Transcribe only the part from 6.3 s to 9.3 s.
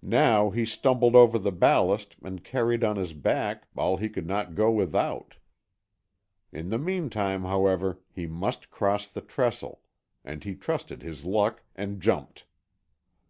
In the meantime, however, he must cross the